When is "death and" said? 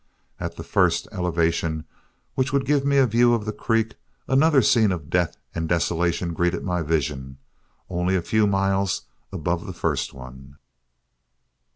5.11-5.69